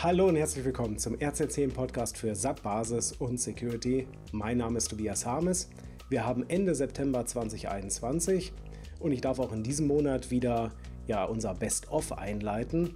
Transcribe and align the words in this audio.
Hallo 0.00 0.28
und 0.28 0.36
herzlich 0.36 0.64
willkommen 0.64 0.96
zum 0.96 1.16
RZ10 1.16 1.72
Podcast 1.72 2.18
für 2.18 2.32
SAP 2.32 2.62
Basis 2.62 3.10
und 3.10 3.40
Security. 3.40 4.06
Mein 4.30 4.58
Name 4.58 4.78
ist 4.78 4.90
Tobias 4.90 5.26
Harmes. 5.26 5.70
Wir 6.08 6.24
haben 6.24 6.48
Ende 6.48 6.76
September 6.76 7.26
2021 7.26 8.52
und 9.00 9.10
ich 9.10 9.20
darf 9.20 9.40
auch 9.40 9.52
in 9.52 9.64
diesem 9.64 9.88
Monat 9.88 10.30
wieder 10.30 10.70
ja, 11.08 11.24
unser 11.24 11.52
Best-of 11.52 12.16
einleiten. 12.16 12.94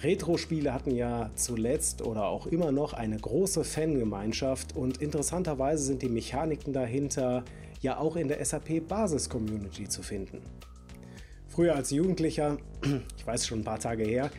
Retro-Spiele 0.00 0.72
hatten 0.72 0.92
ja 0.92 1.30
zuletzt 1.34 2.00
oder 2.00 2.28
auch 2.28 2.46
immer 2.46 2.72
noch 2.72 2.94
eine 2.94 3.18
große 3.18 3.62
Fangemeinschaft 3.62 4.74
und 4.74 5.02
interessanterweise 5.02 5.84
sind 5.84 6.00
die 6.00 6.08
Mechaniken 6.08 6.72
dahinter 6.72 7.44
ja 7.82 7.98
auch 7.98 8.16
in 8.16 8.28
der 8.28 8.42
SAP-Basis-Community 8.42 9.86
zu 9.86 10.02
finden. 10.02 10.40
Früher 11.46 11.76
als 11.76 11.90
Jugendlicher, 11.90 12.56
ich 13.18 13.26
weiß 13.26 13.46
schon 13.46 13.58
ein 13.58 13.64
paar 13.64 13.80
Tage 13.80 14.04
her, 14.04 14.30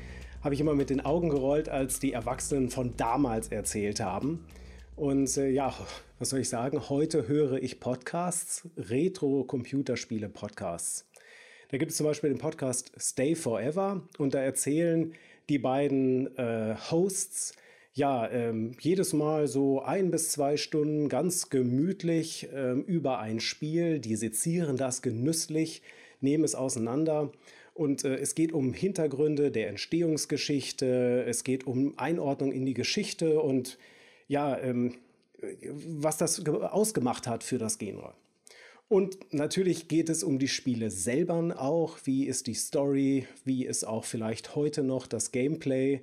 habe 0.44 0.54
ich 0.54 0.62
immer 0.62 0.76
mit 0.76 0.90
den 0.90 1.00
Augen 1.00 1.30
gerollt, 1.30 1.70
als 1.70 2.02
die 2.02 2.12
Erwachsenen 2.12 2.70
von 2.70 2.98
damals 2.98 3.48
erzählt 3.48 4.02
haben. 4.02 4.46
Und 4.98 5.38
äh, 5.38 5.48
ja, 5.50 5.74
was 6.20 6.32
soll 6.32 6.42
ich 6.42 6.50
sagen? 6.50 6.90
Heute 6.90 7.30
höre 7.30 7.64
ich 7.64 7.80
Podcasts, 7.80 8.68
Retro-Computerspiele-Podcasts. 8.78 11.10
Da 11.70 11.78
gibt 11.78 11.92
es 11.92 11.98
zum 11.98 12.06
Beispiel 12.06 12.30
den 12.30 12.40
Podcast 12.40 12.92
Stay 13.00 13.36
Forever 13.36 14.02
und 14.18 14.34
da 14.34 14.40
erzählen 14.40 15.14
die 15.48 15.60
beiden 15.60 16.36
äh, 16.38 16.76
Hosts 16.92 17.56
ja 17.94 18.30
ähm, 18.30 18.76
jedes 18.80 19.14
Mal 19.14 19.48
so 19.48 19.82
ein 19.82 20.12
bis 20.12 20.34
zwei 20.34 20.58
Stunden 20.58 21.08
ganz 21.08 21.50
gemütlich 21.50 22.50
ähm, 22.54 22.84
über 22.84 23.20
ein 23.20 23.40
Spiel. 23.40 24.00
Die 24.00 24.18
sezieren 24.18 24.76
das 24.76 25.02
genüsslich, 25.02 25.82
nehmen 26.20 26.44
es 26.44 26.54
auseinander 26.54 27.32
und 27.74 28.04
äh, 28.04 28.16
es 28.16 28.36
geht 28.36 28.52
um 28.52 28.74
Hintergründe 28.74 29.52
der 29.52 29.70
Entstehungsgeschichte, 29.70 31.26
es 31.28 31.44
geht 31.44 31.66
um 31.66 31.98
Einordnung 31.98 32.52
in 32.52 32.66
die 32.66 32.74
Geschichte 32.74 33.42
und 33.42 33.78
ja, 34.28 34.58
ähm, 34.60 34.96
was 35.86 36.18
das 36.18 36.46
ausgemacht 36.46 37.28
hat 37.28 37.44
für 37.44 37.58
das 37.58 37.78
Genre. 37.78 38.14
Und 38.88 39.34
natürlich 39.34 39.88
geht 39.88 40.10
es 40.10 40.24
um 40.24 40.40
die 40.40 40.48
Spiele 40.48 40.92
selber 40.92 41.60
auch. 41.60 41.98
Wie 42.04 42.28
ist 42.28 42.48
die 42.48 42.54
Story? 42.54 43.28
Wie 43.44 43.66
ist 43.66 43.86
auch 43.86 44.04
vielleicht 44.04 44.56
heute 44.56 44.84
noch 44.84 45.08
das 45.08 45.32
Gameplay? 45.32 46.02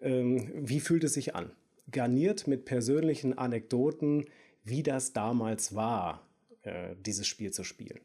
Ähm, 0.00 0.50
wie 0.56 0.80
fühlt 0.80 1.04
es 1.04 1.14
sich 1.14 1.34
an? 1.34 1.52
Garniert 1.90 2.48
mit 2.48 2.64
persönlichen 2.64 3.38
Anekdoten, 3.38 4.24
wie 4.64 4.82
das 4.82 5.12
damals 5.12 5.74
war, 5.74 6.26
äh, 6.62 6.96
dieses 6.98 7.28
Spiel 7.28 7.52
zu 7.52 7.62
spielen. 7.62 8.00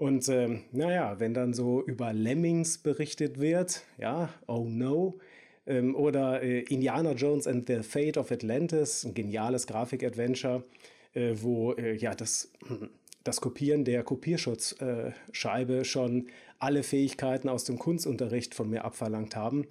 Und 0.00 0.30
ähm, 0.30 0.62
naja, 0.72 1.20
wenn 1.20 1.34
dann 1.34 1.52
so 1.52 1.82
über 1.82 2.14
Lemmings 2.14 2.78
berichtet 2.78 3.38
wird, 3.38 3.82
ja, 3.98 4.30
oh 4.46 4.64
no, 4.66 5.18
ähm, 5.66 5.94
oder 5.94 6.42
äh, 6.42 6.60
Indiana 6.60 7.12
Jones 7.12 7.46
and 7.46 7.66
the 7.66 7.82
Fate 7.82 8.16
of 8.16 8.32
Atlantis, 8.32 9.04
ein 9.04 9.12
geniales 9.12 9.66
Grafik-Adventure, 9.66 10.64
äh, 11.12 11.34
wo 11.34 11.74
äh, 11.74 11.96
ja 11.96 12.14
das, 12.14 12.50
das 13.24 13.42
Kopieren 13.42 13.84
der 13.84 14.02
Kopierschutzscheibe 14.02 15.74
äh, 15.80 15.84
schon 15.84 16.28
alle 16.58 16.82
Fähigkeiten 16.82 17.50
aus 17.50 17.64
dem 17.64 17.78
Kunstunterricht 17.78 18.54
von 18.54 18.70
mir 18.70 18.86
abverlangt 18.86 19.36
haben, 19.36 19.66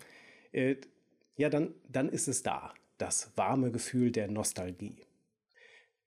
äh, 0.51 0.75
ja, 1.37 1.49
dann, 1.49 1.73
dann 1.91 2.07
ist 2.07 2.27
es 2.27 2.43
da, 2.43 2.75
das 2.99 3.31
warme 3.35 3.71
Gefühl 3.71 4.11
der 4.11 4.27
Nostalgie. 4.27 5.07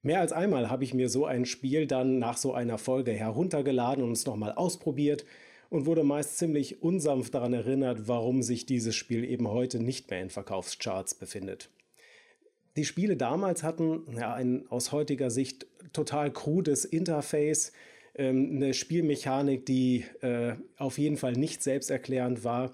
Mehr 0.02 0.20
als 0.20 0.32
einmal 0.32 0.68
habe 0.68 0.82
ich 0.82 0.94
mir 0.94 1.08
so 1.08 1.26
ein 1.26 1.46
Spiel 1.46 1.86
dann 1.86 2.18
nach 2.18 2.36
so 2.36 2.52
einer 2.52 2.76
Folge 2.76 3.12
heruntergeladen 3.12 4.02
und 4.02 4.12
es 4.12 4.26
nochmal 4.26 4.50
ausprobiert 4.52 5.24
und 5.70 5.86
wurde 5.86 6.02
meist 6.02 6.38
ziemlich 6.38 6.82
unsanft 6.82 7.34
daran 7.34 7.54
erinnert, 7.54 8.08
warum 8.08 8.42
sich 8.42 8.66
dieses 8.66 8.96
Spiel 8.96 9.24
eben 9.24 9.48
heute 9.48 9.80
nicht 9.80 10.10
mehr 10.10 10.20
in 10.20 10.30
Verkaufscharts 10.30 11.14
befindet. 11.14 11.70
Die 12.76 12.84
Spiele 12.84 13.16
damals 13.16 13.62
hatten 13.62 14.02
ja, 14.16 14.34
ein 14.34 14.64
aus 14.70 14.90
heutiger 14.90 15.30
Sicht 15.30 15.66
total 15.92 16.32
krudes 16.32 16.84
Interface, 16.84 17.72
ähm, 18.16 18.56
eine 18.56 18.74
Spielmechanik, 18.74 19.64
die 19.66 20.04
äh, 20.20 20.54
auf 20.78 20.98
jeden 20.98 21.16
Fall 21.16 21.34
nicht 21.34 21.62
selbsterklärend 21.62 22.42
war. 22.42 22.72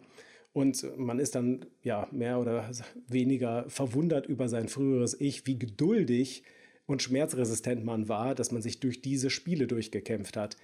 Und 0.55 0.85
man 0.97 1.19
ist 1.19 1.35
dann 1.35 1.67
ja 1.83 2.09
mehr 2.11 2.41
oder 2.41 2.71
weniger 3.07 3.69
verwundert 3.69 4.27
über 4.27 4.49
sein 4.49 4.69
früheres 4.69 5.21
Ich, 5.21 5.47
wie 5.47 5.59
geduldig 5.59 6.43
und 6.89 7.03
schmerzresistent 7.03 7.85
man 7.85 8.09
war, 8.09 8.35
dass 8.35 8.51
man 8.51 8.63
sich 8.63 8.81
durch 8.81 9.03
diese 9.03 9.31
Spiele 9.31 9.67
durchgekämpft 9.67 10.37
hat. 10.37 10.57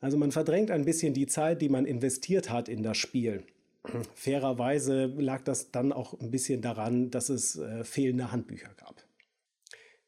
Also 0.00 0.16
man 0.16 0.32
verdrängt 0.32 0.70
ein 0.70 0.86
bisschen 0.86 1.14
die 1.14 1.26
Zeit, 1.26 1.62
die 1.62 1.68
man 1.68 1.84
investiert 1.86 2.50
hat 2.50 2.68
in 2.68 2.82
das 2.82 2.96
Spiel. 2.96 3.44
Fairerweise 4.14 5.06
lag 5.18 5.42
das 5.42 5.70
dann 5.70 5.92
auch 5.92 6.18
ein 6.18 6.30
bisschen 6.30 6.62
daran, 6.62 7.10
dass 7.10 7.28
es 7.28 7.58
äh, 7.58 7.84
fehlende 7.84 8.32
Handbücher 8.32 8.70
gab. 8.78 9.04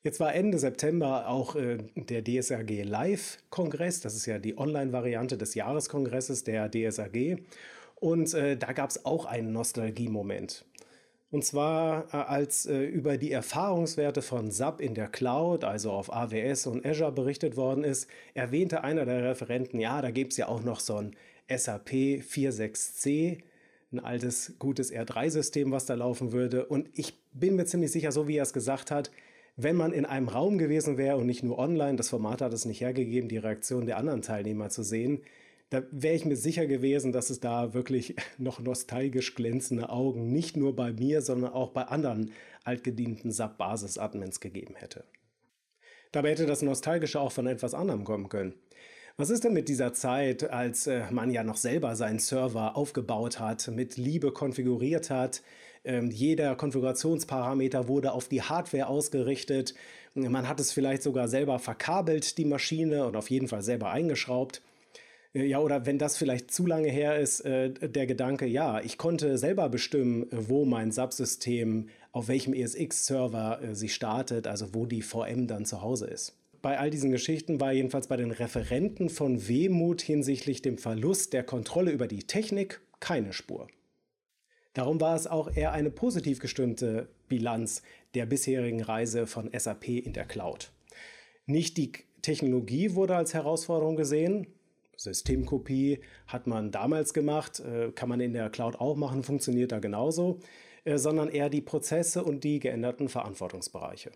Jetzt 0.03 0.21
war 0.21 0.35
Ende 0.35 0.59
September 0.59 1.29
auch 1.29 1.55
äh, 1.55 1.79
der 1.97 2.25
DSAG 2.25 2.85
Live-Kongress. 2.85 4.01
Das 4.01 4.15
ist 4.15 4.25
ja 4.25 4.39
die 4.39 4.57
Online-Variante 4.57 5.37
des 5.37 5.55
Jahreskongresses 5.55 6.45
der 6.45 6.71
DSAG. 6.71 7.45
Und 7.97 8.33
äh, 8.33 8.57
da 8.57 8.73
gab 8.73 8.89
es 8.89 9.05
auch 9.05 9.27
einen 9.27 9.53
Nostalgie-Moment. 9.53 10.65
Und 11.37 11.43
zwar 11.43 12.07
äh, 12.15 12.17
als 12.17 12.65
äh, 12.65 12.85
über 12.85 13.19
die 13.19 13.31
Erfahrungswerte 13.31 14.23
von 14.23 14.51
SAP 14.51 14.81
in 14.81 14.95
der 14.95 15.07
Cloud, 15.07 15.65
also 15.65 15.91
auf 15.91 16.11
AWS 16.11 16.67
und 16.67 16.87
Azure 16.87 17.13
berichtet 17.13 17.59
worden 17.59 17.85
ist, 17.85 18.09
erwähnte 18.33 18.85
einer 18.85 19.05
der 19.05 19.23
Referenten, 19.23 19.79
ja, 19.79 20.01
da 20.01 20.11
gibt 20.11 20.33
es 20.33 20.39
ja 20.39 20.49
auch 20.49 20.63
noch 20.63 20.81
so 20.81 20.97
ein 20.97 21.15
SAP 21.55 21.91
46C, 21.91 23.41
ein 23.93 23.99
altes, 24.01 24.55
gutes 24.59 24.91
R3-System, 24.91 25.73
was 25.73 25.85
da 25.85 25.93
laufen 25.93 26.33
würde. 26.33 26.65
Und 26.65 26.89
ich 26.95 27.13
bin 27.35 27.57
mir 27.57 27.67
ziemlich 27.67 27.93
sicher, 27.93 28.13
so 28.13 28.27
wie 28.27 28.39
er 28.39 28.45
es 28.45 28.55
gesagt 28.55 28.91
hat, 28.91 29.11
wenn 29.59 29.77
man 29.77 29.93
in 29.93 30.07
einem 30.07 30.29
Raum 30.29 30.57
gewesen 30.57 30.97
wäre 30.97 31.19
und 31.19 31.27
nicht 31.27 31.43
nur 31.43 31.59
online, 31.59 31.97
das 31.97 32.09
Format 32.09 32.41
hat 32.41 32.55
es 32.55 32.65
nicht 32.65 32.81
hergegeben, 32.81 33.29
die 33.29 33.37
Reaktion 33.37 33.85
der 33.85 33.99
anderen 33.99 34.23
Teilnehmer 34.23 34.71
zu 34.71 34.83
sehen, 34.83 35.21
da 35.71 35.83
wäre 35.91 36.15
ich 36.15 36.25
mir 36.25 36.37
sicher 36.37 36.67
gewesen, 36.67 37.13
dass 37.13 37.31
es 37.31 37.41
da 37.41 37.75
wirklich 37.75 38.15
noch 38.39 38.61
nostalgisch 38.61 39.35
glänzende 39.35 39.91
Augen 39.91 40.33
nicht 40.33 40.57
nur 40.57 40.77
bei 40.77 40.93
mir, 40.93 41.23
sondern 41.23 41.53
auch 41.53 41.71
bei 41.71 41.83
anderen 41.83 42.33
altgedienten 42.65 43.31
SAP-Basis-Admins 43.33 44.41
gegeben 44.41 44.75
hätte. 44.77 45.05
Dabei 46.13 46.31
hätte 46.31 46.47
das 46.47 46.63
Nostalgische 46.63 47.21
auch 47.21 47.33
von 47.33 47.47
etwas 47.47 47.75
anderem 47.75 48.05
kommen 48.05 48.29
können. 48.29 48.55
Was 49.19 49.31
ist 49.31 49.45
denn 49.45 49.55
mit 49.55 49.69
dieser 49.69 49.95
Zeit, 49.95 50.51
als 50.51 50.87
äh, 50.87 51.11
man 51.11 51.31
ja 51.31 51.43
noch 51.43 51.57
selber 51.57 51.97
seinen 51.97 52.19
Server 52.19 52.77
aufgebaut 52.77 53.41
hat, 53.41 53.67
mit 53.69 53.97
Liebe 53.97 54.31
konfiguriert 54.31 55.09
hat? 55.09 55.43
Ähm, 55.85 56.11
jeder 56.11 56.55
Konfigurationsparameter 56.55 57.89
wurde 57.89 58.13
auf 58.13 58.29
die 58.29 58.43
Hardware 58.43 58.89
ausgerichtet. 58.89 59.75
Man 60.15 60.49
hat 60.49 60.61
es 60.61 60.73
vielleicht 60.73 61.03
sogar 61.03 61.29
selber 61.29 61.59
verkabelt, 61.59 62.37
die 62.37 62.45
Maschine, 62.45 63.07
und 63.07 63.17
auf 63.17 63.31
jeden 63.31 63.49
Fall 63.49 63.63
selber 63.63 63.91
eingeschraubt. 63.91 64.61
Äh, 65.37 65.45
ja, 65.45 65.61
oder 65.61 65.87
wenn 65.87 65.99
das 65.99 66.17
vielleicht 66.17 66.51
zu 66.51 66.67
lange 66.67 66.89
her 66.89 67.19
ist, 67.19 67.41
äh, 67.41 67.71
der 67.71 68.07
Gedanke, 68.07 68.47
ja, 68.47 68.81
ich 68.81 68.99
konnte 68.99 69.39
selber 69.39 69.69
bestimmen, 69.69 70.27
wo 70.31 70.65
mein 70.65 70.93
Subsystem, 70.93 71.89
auf 72.13 72.29
welchem 72.29 72.55
ESX-Server 72.55 73.63
äh, 73.63 73.75
sie 73.75 73.89
startet, 73.89 74.47
also 74.47 74.75
wo 74.75 74.87
die 74.87 75.03
VM 75.03 75.47
dann 75.47 75.67
zu 75.67 75.83
Hause 75.83 76.07
ist. 76.07 76.37
Bei 76.63 76.79
all 76.79 76.91
diesen 76.91 77.11
Geschichten 77.13 77.61
war 77.61 77.73
jedenfalls 77.73 78.09
bei 78.09 78.17
den 78.17 78.31
Referenten 78.31 79.11
von 79.11 79.47
Wehmut 79.47 80.01
hinsichtlich 80.01 80.63
dem 80.63 80.79
Verlust 80.79 81.33
der 81.33 81.45
Kontrolle 81.45 81.93
über 81.93 82.09
die 82.09 82.25
Technik 82.25 82.81
keine 82.99 83.33
Spur. 83.33 83.69
Darum 84.73 85.01
war 85.01 85.15
es 85.15 85.27
auch 85.27 85.55
eher 85.55 85.73
eine 85.73 85.91
positiv 85.91 86.39
gestimmte 86.39 87.09
Bilanz 87.29 87.83
der 88.15 88.27
bisherigen 88.27 88.83
Reise 88.83 89.27
von 89.27 89.51
SAP 89.57 89.89
in 89.89 90.13
der 90.13 90.25
Cloud. 90.25 90.71
Nicht 91.47 91.77
die 91.77 91.93
Technologie 92.23 92.95
wurde 92.95 93.15
als 93.15 93.35
Herausforderung 93.35 93.97
gesehen, 93.97 94.47
Systemkopie 94.97 96.01
hat 96.27 96.47
man 96.47 96.71
damals 96.71 97.15
gemacht, 97.15 97.61
äh, 97.61 97.93
kann 97.93 98.09
man 98.09 98.21
in 98.21 98.33
der 98.33 98.51
Cloud 98.51 98.81
auch 98.81 98.97
machen, 98.97 99.23
funktioniert 99.23 99.73
da 99.73 99.79
genauso, 99.79 100.41
äh, 100.85 100.99
sondern 100.99 101.29
eher 101.29 101.51
die 101.51 101.61
Prozesse 101.61 102.25
und 102.25 102.45
die 102.45 102.59
geänderten 102.59 103.09
Verantwortungsbereiche. 103.09 104.11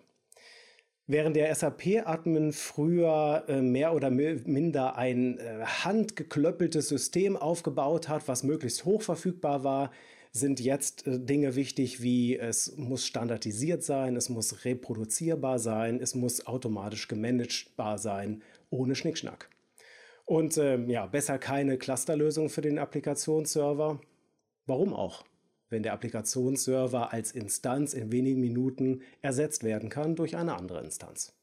Während 1.06 1.34
der 1.34 1.52
SAP-Admin 1.54 2.52
früher 2.52 3.44
äh, 3.48 3.60
mehr 3.60 3.94
oder 3.94 4.10
minder 4.10 4.96
ein 4.96 5.38
handgeklöppeltes 5.84 6.88
System 6.88 7.36
aufgebaut 7.36 8.08
hat, 8.08 8.28
was 8.28 8.44
möglichst 8.44 8.84
hoch 8.84 9.02
verfügbar 9.02 9.64
war, 9.64 9.90
sind 10.32 10.60
jetzt 10.60 11.02
Dinge 11.06 11.56
wichtig 11.56 12.02
wie 12.02 12.38
es 12.38 12.76
muss 12.76 13.04
standardisiert 13.04 13.82
sein, 13.82 14.14
es 14.14 14.28
muss 14.28 14.64
reproduzierbar 14.64 15.58
sein, 15.58 15.98
es 16.00 16.14
muss 16.14 16.46
automatisch 16.46 17.08
gemanagbar 17.08 17.98
sein, 17.98 18.40
ohne 18.70 18.94
Schnickschnack. 18.94 19.50
Und 20.30 20.58
ähm, 20.58 20.88
ja, 20.88 21.06
besser 21.06 21.40
keine 21.40 21.76
Clusterlösung 21.76 22.50
für 22.50 22.60
den 22.60 22.78
Applikationsserver. 22.78 24.00
Warum 24.64 24.94
auch? 24.94 25.24
Wenn 25.70 25.82
der 25.82 25.92
Applikationsserver 25.92 27.12
als 27.12 27.32
Instanz 27.32 27.94
in 27.94 28.12
wenigen 28.12 28.40
Minuten 28.40 29.02
ersetzt 29.22 29.64
werden 29.64 29.88
kann 29.88 30.14
durch 30.14 30.36
eine 30.36 30.54
andere 30.54 30.84
Instanz. 30.84 31.34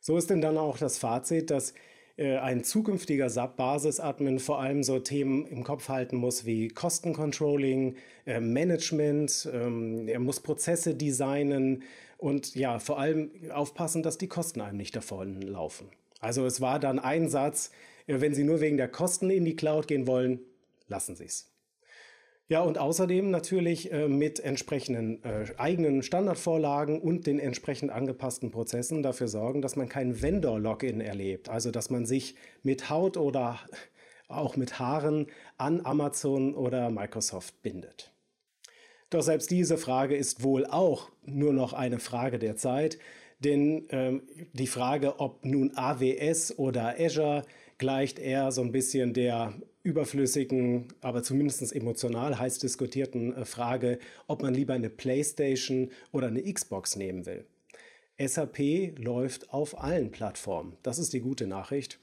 So 0.00 0.16
ist 0.16 0.30
denn 0.30 0.40
dann 0.40 0.56
auch 0.56 0.78
das 0.78 0.96
Fazit, 0.96 1.50
dass 1.50 1.74
äh, 2.16 2.38
ein 2.38 2.64
zukünftiger 2.64 3.28
SAP-Basis-Admin 3.28 4.38
vor 4.38 4.58
allem 4.58 4.82
so 4.82 4.98
Themen 4.98 5.44
im 5.44 5.62
Kopf 5.62 5.90
halten 5.90 6.16
muss 6.16 6.46
wie 6.46 6.68
Kostencontrolling, 6.68 7.96
äh, 8.24 8.40
Management, 8.40 9.50
ähm, 9.52 10.08
er 10.08 10.20
muss 10.20 10.40
Prozesse 10.40 10.94
designen 10.94 11.82
und 12.16 12.54
ja, 12.54 12.78
vor 12.78 12.98
allem 12.98 13.32
aufpassen, 13.52 14.02
dass 14.02 14.16
die 14.16 14.28
Kosten 14.28 14.62
einem 14.62 14.78
nicht 14.78 14.96
davon 14.96 15.42
laufen. 15.42 15.90
Also 16.26 16.44
es 16.44 16.60
war 16.60 16.80
dann 16.80 16.98
ein 16.98 17.28
Satz, 17.28 17.70
äh, 18.08 18.20
wenn 18.20 18.34
Sie 18.34 18.42
nur 18.42 18.60
wegen 18.60 18.76
der 18.76 18.88
Kosten 18.88 19.30
in 19.30 19.44
die 19.44 19.54
Cloud 19.54 19.86
gehen 19.86 20.08
wollen, 20.08 20.40
lassen 20.88 21.14
Sie 21.14 21.24
es. 21.24 21.52
Ja, 22.48 22.62
und 22.62 22.78
außerdem 22.78 23.30
natürlich 23.30 23.92
äh, 23.92 24.08
mit 24.08 24.40
entsprechenden 24.40 25.22
äh, 25.22 25.46
eigenen 25.56 26.02
Standardvorlagen 26.02 27.00
und 27.00 27.28
den 27.28 27.38
entsprechend 27.38 27.92
angepassten 27.92 28.50
Prozessen 28.50 29.04
dafür 29.04 29.28
sorgen, 29.28 29.62
dass 29.62 29.76
man 29.76 29.88
kein 29.88 30.20
Vendor-Login 30.20 31.00
erlebt. 31.00 31.48
Also, 31.48 31.70
dass 31.70 31.90
man 31.90 32.06
sich 32.06 32.34
mit 32.64 32.90
Haut 32.90 33.16
oder 33.16 33.60
auch 34.26 34.56
mit 34.56 34.80
Haaren 34.80 35.28
an 35.58 35.86
Amazon 35.86 36.56
oder 36.56 36.90
Microsoft 36.90 37.62
bindet. 37.62 38.12
Doch 39.10 39.22
selbst 39.22 39.52
diese 39.52 39.78
Frage 39.78 40.16
ist 40.16 40.42
wohl 40.42 40.66
auch 40.66 41.12
nur 41.24 41.52
noch 41.52 41.72
eine 41.72 42.00
Frage 42.00 42.40
der 42.40 42.56
Zeit, 42.56 42.98
denn 43.40 43.86
ähm, 43.90 44.22
die 44.52 44.66
Frage, 44.66 45.20
ob 45.20 45.44
nun 45.44 45.72
AWS 45.74 46.58
oder 46.58 46.96
Azure 46.98 47.44
gleicht 47.78 48.18
eher 48.18 48.52
so 48.52 48.62
ein 48.62 48.72
bisschen 48.72 49.12
der 49.12 49.54
überflüssigen, 49.82 50.88
aber 51.00 51.22
zumindest 51.22 51.74
emotional 51.74 52.38
heiß 52.38 52.58
diskutierten 52.58 53.34
äh, 53.34 53.44
Frage, 53.44 53.98
ob 54.26 54.42
man 54.42 54.54
lieber 54.54 54.74
eine 54.74 54.90
PlayStation 54.90 55.90
oder 56.12 56.26
eine 56.26 56.42
Xbox 56.42 56.96
nehmen 56.96 57.24
will. 57.26 57.46
SAP 58.18 58.98
läuft 58.98 59.52
auf 59.52 59.78
allen 59.80 60.10
Plattformen. 60.10 60.76
Das 60.82 60.98
ist 60.98 61.12
die 61.12 61.20
gute 61.20 61.46
Nachricht. 61.46 62.00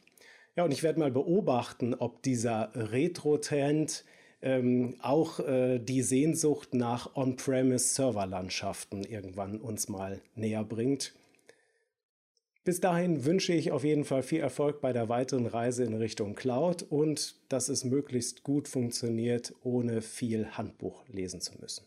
Ja, 0.56 0.63
und 0.63 0.71
ich 0.71 0.83
werde 0.83 1.00
mal 1.00 1.12
beobachten, 1.12 1.95
ob 1.95 2.21
dieser 2.21 2.71
Retro-Trend 2.75 4.06
ähm, 4.44 4.95
auch 5.01 5.39
äh, 5.39 5.80
die 5.80 6.03
Sehnsucht 6.03 6.75
nach 6.75 7.15
On-Premise-Serverlandschaften 7.15 9.03
irgendwann 9.03 9.59
uns 9.59 9.89
mal 9.89 10.21
näher 10.35 10.63
bringt. 10.63 11.13
Bis 12.65 12.80
dahin 12.80 13.25
wünsche 13.25 13.51
ich 13.51 13.74
auf 13.74 13.83
jeden 13.83 14.06
Fall 14.06 14.24
viel 14.24 14.39
Erfolg 14.39 14.80
bei 14.80 14.94
der 14.94 15.10
weiteren 15.10 15.48
Reise 15.48 15.83
in 15.83 15.94
Richtung 15.95 16.33
Cloud 16.33 16.83
und 16.83 17.36
dass 17.50 17.68
es 17.68 17.83
möglichst 17.83 18.44
gut 18.44 18.69
funktioniert, 18.69 19.54
ohne 19.63 20.01
viel 20.01 20.48
Handbuch 20.51 21.04
lesen 21.10 21.42
zu 21.42 21.54
müssen. 21.60 21.86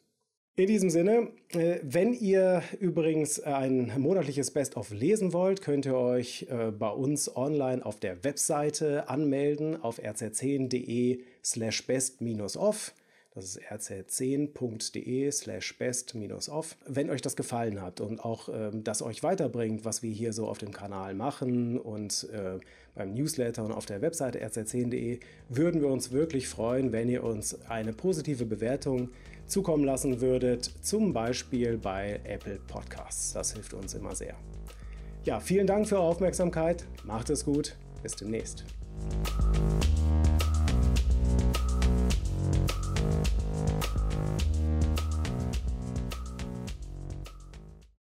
In 0.59 0.67
diesem 0.67 0.89
Sinne, 0.89 1.29
äh, 1.51 1.81
wenn 1.83 2.13
ihr 2.13 2.63
übrigens 2.79 3.41
ein 3.41 3.93
monatliches 3.99 4.51
Best-of 4.51 4.91
lesen 4.91 5.33
wollt, 5.33 5.63
könnt 5.63 5.87
ihr 5.87 5.97
euch 5.97 6.47
äh, 6.51 6.71
bei 6.73 6.89
uns 6.89 7.35
online 7.35 7.85
auf 7.85 8.01
der 8.01 8.25
Webseite 8.25 9.09
anmelden 9.09 9.83
auf 9.83 9.99
rz10.de 9.99 11.21
slash 11.43 11.87
best-off. 11.87 12.95
Das 13.37 13.45
ist 13.45 13.61
rz10.de 13.71 15.31
slash 15.31 15.77
best-off. 15.77 16.77
Wenn 16.87 17.11
euch 17.11 17.21
das 17.21 17.37
gefallen 17.37 17.83
hat 17.83 18.01
und 18.01 18.19
auch 18.19 18.49
ähm, 18.49 18.83
das 18.83 19.03
euch 19.03 19.23
weiterbringt, 19.23 19.85
was 19.85 20.03
wir 20.03 20.11
hier 20.11 20.33
so 20.33 20.49
auf 20.49 20.57
dem 20.57 20.73
Kanal 20.73 21.13
machen 21.13 21.79
und 21.79 22.31
äh, 22.33 22.59
beim 22.95 23.13
Newsletter 23.13 23.63
und 23.63 23.73
auf 23.73 23.85
der 23.85 24.01
Webseite 24.01 24.43
rz10.de, 24.43 25.21
würden 25.51 25.83
wir 25.83 25.89
uns 25.89 26.13
wirklich 26.13 26.49
freuen, 26.49 26.93
wenn 26.93 27.11
ihr 27.11 27.25
uns 27.25 27.61
eine 27.69 27.93
positive 27.93 28.47
Bewertung 28.47 29.11
zukommen 29.47 29.85
lassen 29.85 30.23
würdet, 30.23 30.71
zum 30.81 31.13
Beispiel 31.13 31.77
bei 31.77 32.21
Apple 32.25 32.59
Podcasts. 32.67 33.35
Das 33.35 33.53
hilft 33.53 33.75
uns 33.75 33.93
immer 33.93 34.15
sehr. 34.15 34.35
Ja, 35.25 35.41
vielen 35.41 35.67
Dank 35.67 35.87
für 35.87 35.97
eure 35.97 36.07
Aufmerksamkeit. 36.07 36.87
Macht 37.05 37.29
es 37.29 37.45
gut. 37.45 37.77
Bis 38.03 38.17
demnächst. 38.17 38.65